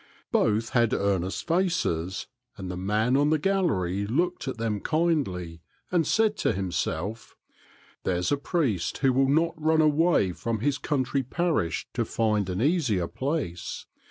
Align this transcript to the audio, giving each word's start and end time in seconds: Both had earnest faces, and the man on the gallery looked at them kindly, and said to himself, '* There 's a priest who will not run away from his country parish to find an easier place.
Both 0.31 0.69
had 0.69 0.95
earnest 0.95 1.45
faces, 1.45 2.25
and 2.57 2.71
the 2.71 2.75
man 2.75 3.15
on 3.15 3.29
the 3.29 3.37
gallery 3.37 4.07
looked 4.07 4.47
at 4.47 4.57
them 4.57 4.79
kindly, 4.79 5.61
and 5.91 6.07
said 6.07 6.37
to 6.37 6.53
himself, 6.53 7.35
'* 7.69 8.03
There 8.03 8.19
's 8.19 8.31
a 8.31 8.37
priest 8.37 8.97
who 9.05 9.13
will 9.13 9.29
not 9.29 9.53
run 9.61 9.79
away 9.79 10.31
from 10.31 10.61
his 10.61 10.79
country 10.79 11.21
parish 11.21 11.87
to 11.93 12.03
find 12.03 12.49
an 12.49 12.63
easier 12.63 13.07
place. 13.07 13.85